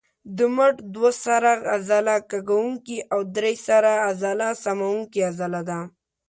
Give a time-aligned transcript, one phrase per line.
[0.37, 5.79] د مټ دوه سره عضله کږوونکې او درې سره عضله سموونکې عضله ده.